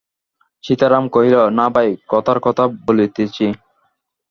[0.63, 3.45] সীতারাম কহিল, না ভাই, কথার কথা বলিতেছি!